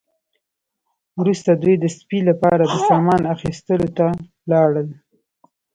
وروسته 1.19 1.51
دوی 1.61 1.75
د 1.79 1.85
سپي 1.97 2.19
لپاره 2.29 2.63
د 2.67 2.73
سامان 2.89 3.21
اخیستلو 3.35 3.87
ته 3.97 4.07
لاړل 4.51 4.87